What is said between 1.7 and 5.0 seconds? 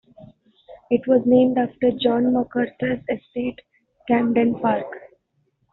John Macarthur's estate "Camden Park".